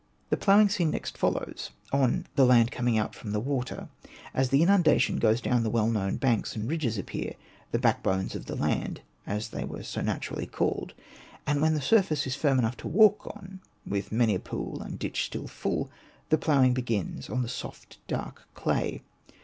[0.31, 3.87] The ploughing scene next follows, on" the land coming out from the water";
[4.33, 7.35] as the inundation goes down the well known banks and ridges appear,"
[7.71, 10.95] the back bones of the land," as they were so naturally called;
[11.45, 14.97] and when the surface is firm enough to walk on— with many a pool and
[14.97, 15.91] ditch still full—
[16.31, 19.03] the ploughing begins on the soft dark clay.